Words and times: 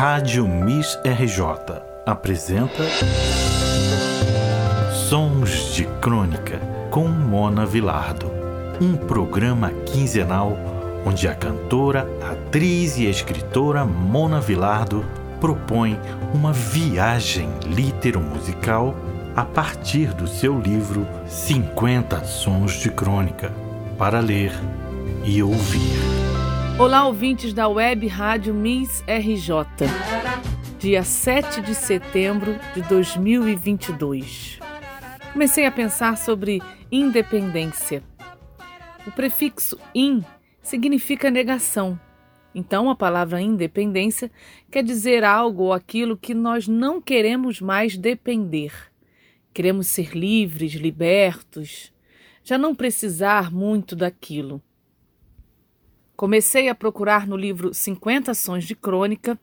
Rádio 0.00 0.48
Miss 0.48 0.98
RJ 1.04 1.76
apresenta 2.06 2.84
Sons 4.94 5.74
de 5.74 5.84
Crônica 6.00 6.58
com 6.90 7.06
Mona 7.06 7.66
Vilardo, 7.66 8.32
um 8.80 8.96
programa 8.96 9.70
quinzenal 9.84 10.56
onde 11.04 11.28
a 11.28 11.34
cantora, 11.34 12.08
atriz 12.22 12.96
e 12.96 13.10
escritora 13.10 13.84
Mona 13.84 14.40
Vilardo 14.40 15.04
propõe 15.38 16.00
uma 16.32 16.54
viagem 16.54 17.50
litero-musical 17.66 18.96
a 19.36 19.44
partir 19.44 20.14
do 20.14 20.26
seu 20.26 20.58
livro 20.58 21.06
50 21.28 22.24
Sons 22.24 22.80
de 22.80 22.88
Crônica, 22.88 23.52
para 23.98 24.18
ler 24.20 24.54
e 25.26 25.42
ouvir. 25.42 26.09
Olá, 26.80 27.06
ouvintes 27.06 27.52
da 27.52 27.68
web 27.68 28.06
rádio 28.06 28.54
Miss 28.54 29.02
RJ. 29.02 29.86
Dia 30.78 31.02
7 31.02 31.60
de 31.60 31.74
setembro 31.74 32.58
de 32.72 32.80
2022. 32.80 34.58
Comecei 35.30 35.66
a 35.66 35.70
pensar 35.70 36.16
sobre 36.16 36.62
independência. 36.90 38.02
O 39.06 39.12
prefixo 39.12 39.78
in 39.94 40.24
significa 40.62 41.30
negação. 41.30 42.00
Então, 42.54 42.88
a 42.88 42.96
palavra 42.96 43.42
independência 43.42 44.30
quer 44.70 44.82
dizer 44.82 45.22
algo 45.22 45.64
ou 45.64 45.74
aquilo 45.74 46.16
que 46.16 46.32
nós 46.32 46.66
não 46.66 46.98
queremos 46.98 47.60
mais 47.60 47.94
depender. 47.94 48.72
Queremos 49.52 49.86
ser 49.86 50.16
livres, 50.16 50.72
libertos, 50.72 51.92
já 52.42 52.56
não 52.56 52.74
precisar 52.74 53.52
muito 53.52 53.94
daquilo. 53.94 54.62
Comecei 56.20 56.68
a 56.68 56.74
procurar 56.74 57.26
no 57.26 57.34
livro 57.34 57.72
50 57.72 58.34
Sons 58.34 58.66
de 58.66 58.74
Crônica 58.74 59.40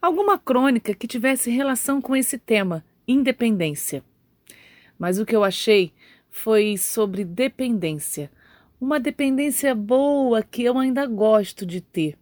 alguma 0.00 0.38
crônica 0.38 0.94
que 0.94 1.08
tivesse 1.08 1.50
relação 1.50 2.00
com 2.00 2.14
esse 2.14 2.38
tema, 2.38 2.84
independência. 3.08 4.04
Mas 4.96 5.18
o 5.18 5.26
que 5.26 5.34
eu 5.34 5.42
achei 5.42 5.92
foi 6.30 6.76
sobre 6.76 7.24
dependência, 7.24 8.30
uma 8.80 9.00
dependência 9.00 9.74
boa 9.74 10.40
que 10.40 10.62
eu 10.62 10.78
ainda 10.78 11.04
gosto 11.04 11.66
de 11.66 11.80
ter 11.80 12.16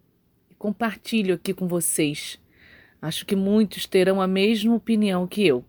compartilho 0.58 1.34
aqui 1.34 1.52
com 1.52 1.68
vocês. 1.68 2.40
Acho 3.02 3.26
que 3.26 3.36
muitos 3.36 3.84
terão 3.84 4.22
a 4.22 4.26
mesma 4.26 4.74
opinião 4.74 5.26
que 5.26 5.46
eu. 5.46 5.62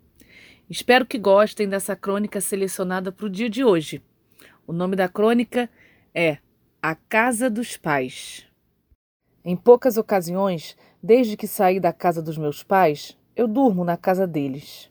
Espero 0.69 1.05
que 1.05 1.17
gostem 1.17 1.67
dessa 1.67 1.93
crônica 1.93 2.39
selecionada 2.39 3.11
para 3.11 3.25
o 3.25 3.29
dia 3.29 3.49
de 3.49 3.65
hoje. 3.65 4.01
O 4.65 4.71
nome 4.71 4.95
da 4.95 5.09
crônica 5.09 5.69
é 6.15 6.37
A 6.89 6.95
Casa 6.95 7.49
dos 7.49 7.75
Pais. 7.75 8.45
Em 9.43 9.57
poucas 9.57 9.97
ocasiões, 9.97 10.77
desde 11.03 11.35
que 11.35 11.45
saí 11.45 11.81
da 11.81 11.91
casa 11.91 12.21
dos 12.21 12.37
meus 12.37 12.63
pais, 12.63 13.17
eu 13.35 13.45
durmo 13.45 13.83
na 13.83 13.97
casa 13.97 14.25
deles. 14.25 14.89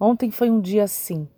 Ontem 0.00 0.32
foi 0.32 0.50
um 0.50 0.60
dia 0.60 0.82
assim. 0.82 1.28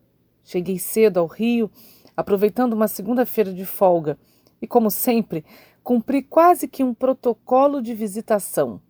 Cheguei 0.42 0.78
cedo 0.78 1.20
ao 1.20 1.26
Rio 1.26 1.70
aproveitando 2.16 2.72
uma 2.72 2.88
segunda-feira 2.88 3.52
de 3.52 3.66
folga 3.66 4.18
e, 4.62 4.66
como 4.66 4.90
sempre, 4.90 5.44
cumpri 5.84 6.22
quase 6.22 6.66
que 6.66 6.82
um 6.82 6.94
protocolo 6.94 7.82
de 7.82 7.94
visitação. 7.94 8.80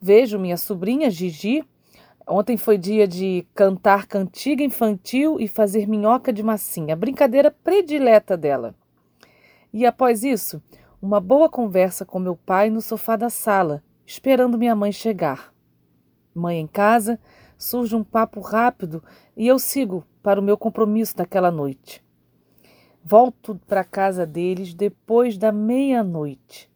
Vejo 0.00 0.38
minha 0.38 0.56
sobrinha 0.56 1.10
Gigi. 1.10 1.62
Ontem 2.26 2.56
foi 2.56 2.78
dia 2.78 3.06
de 3.06 3.46
cantar 3.54 4.06
cantiga 4.06 4.64
infantil 4.64 5.38
e 5.38 5.46
fazer 5.46 5.86
minhoca 5.86 6.32
de 6.32 6.42
massinha, 6.42 6.96
brincadeira 6.96 7.50
predileta 7.50 8.34
dela. 8.34 8.74
E 9.72 9.86
após 9.86 10.24
isso, 10.24 10.62
uma 11.00 11.20
boa 11.20 11.48
conversa 11.48 12.04
com 12.04 12.18
meu 12.18 12.36
pai 12.36 12.70
no 12.70 12.80
sofá 12.80 13.16
da 13.16 13.30
sala, 13.30 13.82
esperando 14.04 14.58
minha 14.58 14.74
mãe 14.74 14.90
chegar. 14.90 15.54
Mãe 16.34 16.58
em 16.58 16.66
casa, 16.66 17.18
surge 17.56 17.94
um 17.94 18.02
papo 18.02 18.40
rápido 18.40 19.02
e 19.36 19.46
eu 19.46 19.58
sigo 19.58 20.04
para 20.22 20.40
o 20.40 20.42
meu 20.42 20.58
compromisso 20.58 21.16
daquela 21.16 21.50
noite. 21.50 22.04
Volto 23.02 23.58
para 23.66 23.80
a 23.80 23.84
casa 23.84 24.26
deles 24.26 24.74
depois 24.74 25.38
da 25.38 25.52
meia-noite. 25.52 26.70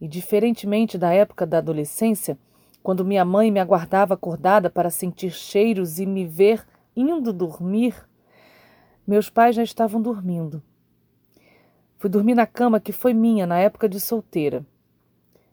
E, 0.00 0.08
diferentemente 0.08 0.98
da 0.98 1.12
época 1.12 1.46
da 1.46 1.58
adolescência, 1.58 2.36
quando 2.82 3.04
minha 3.04 3.24
mãe 3.24 3.50
me 3.50 3.60
aguardava 3.60 4.12
acordada 4.12 4.68
para 4.68 4.90
sentir 4.90 5.30
cheiros 5.30 5.98
e 5.98 6.04
me 6.04 6.26
ver 6.26 6.66
indo 6.94 7.32
dormir, 7.32 7.94
meus 9.06 9.30
pais 9.30 9.56
já 9.56 9.62
estavam 9.62 10.02
dormindo. 10.02 10.62
Fui 12.04 12.10
dormir 12.10 12.34
na 12.34 12.46
cama 12.46 12.78
que 12.78 12.92
foi 12.92 13.14
minha 13.14 13.46
na 13.46 13.58
época 13.58 13.88
de 13.88 13.98
solteira. 13.98 14.62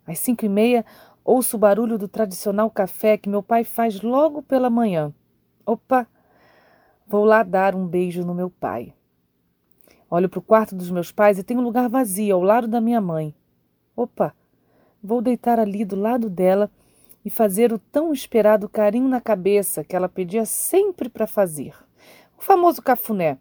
Às 0.05 0.19
cinco 0.19 0.43
e 0.43 0.49
meia, 0.49 0.85
ouço 1.23 1.55
o 1.55 1.59
barulho 1.59 1.97
do 1.97 2.09
tradicional 2.09 2.69
café 2.69 3.17
que 3.17 3.29
meu 3.29 3.41
pai 3.41 3.63
faz 3.63 4.01
logo 4.01 4.41
pela 4.41 4.69
manhã. 4.69 5.13
Opa! 5.65 6.05
Vou 7.07 7.23
lá 7.23 7.41
dar 7.41 7.73
um 7.73 7.87
beijo 7.87 8.25
no 8.25 8.35
meu 8.35 8.49
pai. 8.49 8.93
Olho 10.09 10.27
para 10.27 10.39
o 10.39 10.41
quarto 10.41 10.75
dos 10.75 10.91
meus 10.91 11.09
pais 11.09 11.39
e 11.39 11.43
tem 11.45 11.55
um 11.55 11.61
lugar 11.61 11.87
vazio 11.87 12.35
ao 12.35 12.41
lado 12.41 12.67
da 12.67 12.81
minha 12.81 12.99
mãe. 12.99 13.33
Opa! 13.95 14.35
Vou 15.01 15.21
deitar 15.21 15.57
ali 15.57 15.85
do 15.85 15.95
lado 15.95 16.29
dela 16.29 16.69
e 17.23 17.29
fazer 17.29 17.71
o 17.71 17.79
tão 17.79 18.11
esperado 18.11 18.67
carinho 18.67 19.07
na 19.07 19.21
cabeça 19.21 19.85
que 19.85 19.95
ela 19.95 20.09
pedia 20.09 20.43
sempre 20.43 21.07
para 21.07 21.25
fazer. 21.25 21.73
O 22.37 22.41
famoso 22.41 22.81
cafuné. 22.81 23.37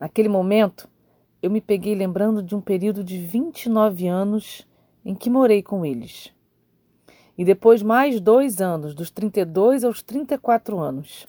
Naquele 0.00 0.28
momento, 0.28 0.92
eu 1.44 1.50
me 1.50 1.60
peguei 1.60 1.94
lembrando 1.94 2.42
de 2.42 2.54
um 2.54 2.60
período 2.60 3.04
de 3.04 3.18
29 3.18 4.06
anos 4.06 4.66
em 5.04 5.14
que 5.14 5.28
morei 5.28 5.62
com 5.62 5.84
eles. 5.84 6.32
E 7.36 7.44
depois 7.44 7.82
mais 7.82 8.20
dois 8.20 8.60
anos, 8.60 8.94
dos 8.94 9.10
32 9.10 9.84
aos 9.84 10.02
34 10.02 10.78
anos. 10.78 11.26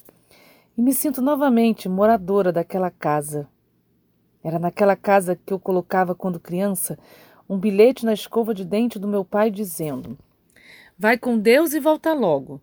E 0.78 0.82
me 0.82 0.94
sinto 0.94 1.22
novamente 1.22 1.90
moradora 1.90 2.52
daquela 2.52 2.92
casa 2.92 3.48
era 4.46 4.60
naquela 4.60 4.96
casa 4.96 5.36
que 5.36 5.52
eu 5.52 5.60
colocava 5.60 6.14
quando 6.14 6.40
criança 6.40 7.00
um 7.50 7.58
bilhete 7.58 8.06
na 8.06 8.14
escova 8.14 8.54
de 8.54 8.64
dente 8.64 9.00
do 9.00 9.08
meu 9.08 9.26
pai 9.26 9.50
dizendo: 9.50 10.16
Vai 10.96 11.18
com 11.18 11.36
Deus 11.36 11.74
e 11.74 11.80
volta 11.80 12.14
logo. 12.14 12.62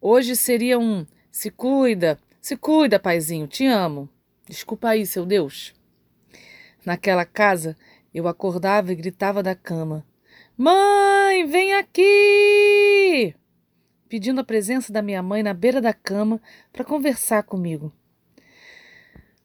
Hoje 0.00 0.36
seria 0.36 0.78
um 0.78 1.04
se 1.28 1.50
cuida, 1.50 2.16
se 2.40 2.56
cuida, 2.56 3.00
paizinho, 3.00 3.48
te 3.48 3.66
amo. 3.66 4.08
Desculpa 4.48 4.90
aí, 4.90 5.04
seu 5.04 5.26
Deus. 5.26 5.74
Naquela 6.84 7.24
casa, 7.24 7.76
eu 8.12 8.26
acordava 8.26 8.92
e 8.92 8.96
gritava 8.96 9.42
da 9.42 9.54
cama: 9.54 10.06
Mãe, 10.56 11.46
vem 11.46 11.74
aqui! 11.74 13.34
Pedindo 14.08 14.40
a 14.40 14.44
presença 14.44 14.92
da 14.92 15.02
minha 15.02 15.22
mãe 15.22 15.42
na 15.42 15.54
beira 15.54 15.80
da 15.80 15.92
cama 15.92 16.40
para 16.72 16.84
conversar 16.84 17.42
comigo. 17.42 17.92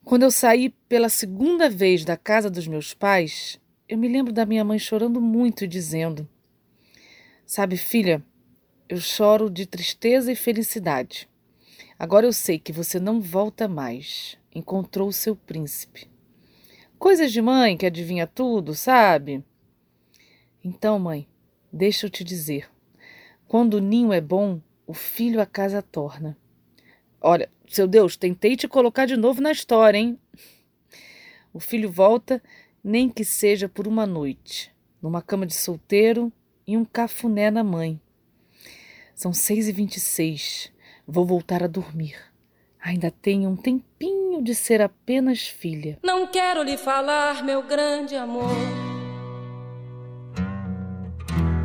Quando 0.04 0.22
eu 0.22 0.30
saí 0.30 0.70
pela 0.88 1.08
segunda 1.08 1.68
vez 1.68 2.04
da 2.04 2.16
casa 2.16 2.48
dos 2.48 2.66
meus 2.66 2.94
pais, 2.94 3.60
eu 3.88 3.98
me 3.98 4.08
lembro 4.08 4.32
da 4.32 4.46
minha 4.46 4.64
mãe 4.64 4.78
chorando 4.78 5.20
muito 5.20 5.64
e 5.64 5.68
dizendo: 5.68 6.28
Sabe, 7.44 7.76
filha, 7.76 8.22
eu 8.88 8.98
choro 8.98 9.50
de 9.50 9.66
tristeza 9.66 10.32
e 10.32 10.36
felicidade. 10.36 11.28
Agora 11.98 12.26
eu 12.26 12.32
sei 12.32 12.58
que 12.58 12.72
você 12.72 12.98
não 12.98 13.20
volta 13.20 13.68
mais. 13.68 14.36
Encontrou 14.54 15.12
seu 15.12 15.36
príncipe. 15.36 16.08
Coisas 16.98 17.30
de 17.30 17.42
mãe 17.42 17.76
que 17.76 17.84
adivinha 17.84 18.26
tudo, 18.26 18.74
sabe? 18.74 19.44
Então, 20.64 20.98
mãe, 20.98 21.28
deixa 21.72 22.06
eu 22.06 22.10
te 22.10 22.24
dizer: 22.24 22.70
quando 23.46 23.74
o 23.74 23.80
ninho 23.80 24.12
é 24.12 24.20
bom, 24.20 24.60
o 24.86 24.94
filho 24.94 25.40
a 25.40 25.46
casa 25.46 25.82
torna. 25.82 26.36
Olha, 27.20 27.50
seu 27.68 27.86
Deus, 27.86 28.16
tentei 28.16 28.56
te 28.56 28.66
colocar 28.66 29.04
de 29.04 29.16
novo 29.16 29.40
na 29.40 29.52
história, 29.52 29.98
hein? 29.98 30.18
O 31.52 31.60
filho 31.60 31.90
volta, 31.90 32.42
nem 32.82 33.10
que 33.10 33.24
seja 33.24 33.68
por 33.68 33.86
uma 33.86 34.06
noite, 34.06 34.74
numa 35.02 35.20
cama 35.20 35.46
de 35.46 35.54
solteiro 35.54 36.32
e 36.66 36.76
um 36.76 36.84
cafuné 36.84 37.50
na 37.50 37.62
mãe. 37.62 38.00
São 39.14 39.32
seis 39.32 39.68
e 39.68 39.72
vinte 39.72 39.96
e 39.96 40.00
seis. 40.00 40.72
Vou 41.06 41.24
voltar 41.24 41.62
a 41.62 41.66
dormir. 41.66 42.16
Ainda 42.80 43.10
tenho 43.10 43.50
um 43.50 43.56
tempinho 43.56 44.15
de 44.42 44.54
ser 44.54 44.82
apenas 44.82 45.46
filha. 45.46 45.98
Não 46.02 46.26
quero 46.26 46.62
lhe 46.62 46.76
falar, 46.76 47.42
meu 47.44 47.62
grande 47.62 48.16
amor, 48.16 48.50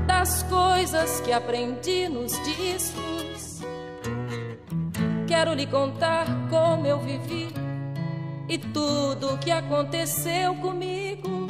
das 0.07 0.43
coisas 0.43 1.19
que 1.21 1.31
aprendi 1.31 2.07
nos 2.07 2.31
discos 2.43 3.21
quero 5.31 5.55
lhe 5.55 5.65
contar 5.65 6.27
como 6.51 6.85
eu 6.85 6.99
vivi 6.99 7.47
e 8.47 8.59
tudo 8.59 9.33
o 9.33 9.37
que 9.39 9.49
aconteceu 9.49 10.53
comigo. 10.55 11.47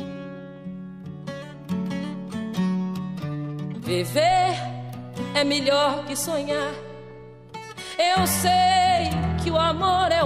Viver 3.79 4.55
é 5.35 5.43
melhor 5.43 6.05
que 6.05 6.15
sonhar. 6.15 6.71
Eu 7.97 8.25
sei 8.25 9.10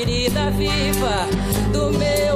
ferida 0.00 0.50
viva 0.50 1.28
do 1.74 1.90
meu 1.98 2.29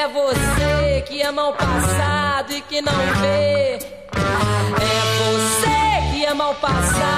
é 0.00 0.08
você 0.08 1.04
que 1.06 1.20
ama 1.22 1.48
o 1.48 1.52
passado 1.52 2.52
e 2.54 2.62
que 2.62 2.80
não 2.80 2.92
vê. 3.20 3.76
É 3.76 5.00
você 5.18 6.10
que 6.10 6.24
ama 6.24 6.48
o 6.48 6.54
passado 6.54 7.09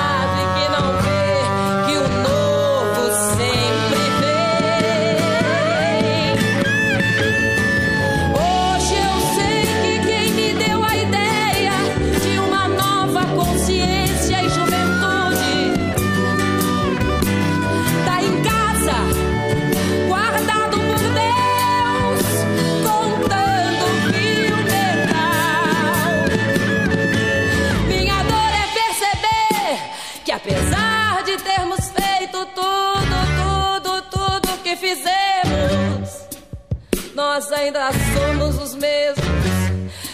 nós 37.34 37.50
ainda 37.50 37.90
somos 38.12 38.58
os 38.62 38.74
mesmos 38.74 39.24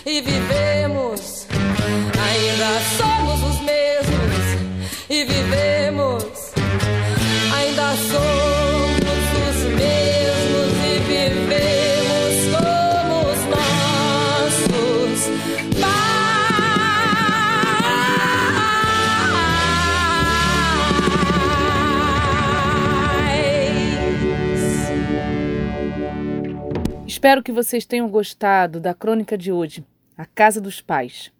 e 0.07 0.21
vivemos. 0.21 1.49
Ainda 1.51 2.98
Espero 27.19 27.43
que 27.43 27.51
vocês 27.51 27.85
tenham 27.85 28.09
gostado 28.09 28.79
da 28.79 28.95
crônica 28.95 29.37
de 29.37 29.51
hoje, 29.51 29.85
A 30.17 30.25
Casa 30.25 30.61
dos 30.61 30.81
Pais. 30.81 31.33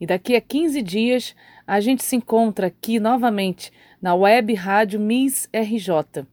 E 0.00 0.06
daqui 0.06 0.36
a 0.36 0.40
15 0.40 0.80
dias 0.80 1.34
a 1.66 1.80
gente 1.80 2.04
se 2.04 2.14
encontra 2.14 2.68
aqui 2.68 3.00
novamente 3.00 3.72
na 4.00 4.14
web 4.14 4.54
rádio 4.54 5.00
Miss 5.00 5.48
RJ. 5.52 6.24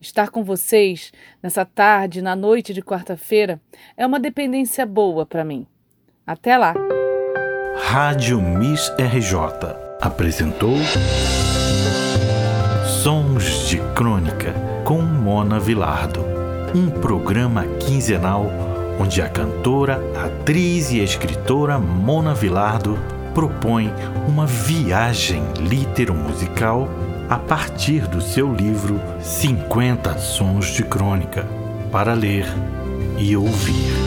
Estar 0.00 0.30
com 0.30 0.42
vocês 0.42 1.12
nessa 1.42 1.66
tarde, 1.66 2.22
na 2.22 2.34
noite 2.34 2.72
de 2.72 2.80
quarta-feira, 2.80 3.60
é 3.98 4.06
uma 4.06 4.18
dependência 4.18 4.86
boa 4.86 5.26
para 5.26 5.44
mim. 5.44 5.66
Até 6.26 6.56
lá! 6.56 6.72
Rádio 7.76 8.40
Miss 8.40 8.90
RJ 8.98 9.76
apresentou 10.00 10.78
Sons 13.02 13.68
de 13.68 13.76
Crônica 13.94 14.54
com 14.86 15.02
Mona 15.02 15.60
Vilardo, 15.60 16.32
um 16.74 16.88
programa 16.90 17.64
quinzenal 17.80 18.50
onde 18.98 19.20
a 19.20 19.28
cantora, 19.28 20.00
atriz 20.16 20.90
e 20.90 21.00
escritora 21.00 21.78
Mona 21.78 22.34
Vilardo 22.34 22.98
propõe 23.34 23.92
uma 24.28 24.46
viagem 24.46 25.42
litero-musical 25.58 26.88
a 27.28 27.36
partir 27.38 28.06
do 28.06 28.20
seu 28.20 28.52
livro 28.54 29.00
50 29.20 30.18
Sons 30.18 30.66
de 30.66 30.84
Crônica 30.84 31.46
para 31.90 32.14
ler 32.14 32.46
e 33.18 33.36
ouvir. 33.36 34.01